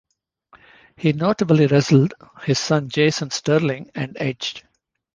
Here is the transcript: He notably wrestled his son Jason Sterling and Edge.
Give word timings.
He 0.97 1.13
notably 1.13 1.67
wrestled 1.67 2.15
his 2.41 2.57
son 2.57 2.89
Jason 2.89 3.29
Sterling 3.29 3.91
and 3.93 4.17
Edge. 4.19 4.65